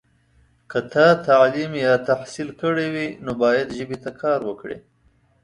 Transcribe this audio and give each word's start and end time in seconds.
که 0.69 0.79
تا 0.91 1.05
تعلیم 1.27 1.71
یا 1.85 1.93
تحصیل 2.09 2.49
کړی 2.61 2.87
وي، 2.93 3.07
نو 3.23 3.31
باید 3.43 3.67
ژبې 3.77 3.97
ته 4.03 4.11
کار 4.21 4.39
وکړې. 4.49 4.77